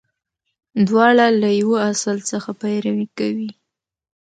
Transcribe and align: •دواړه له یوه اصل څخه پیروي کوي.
•دواړه 0.87 1.25
له 1.41 1.49
یوه 1.61 1.77
اصل 1.91 2.17
څخه 2.31 2.49
پیروي 2.61 3.07
کوي. 3.17 3.49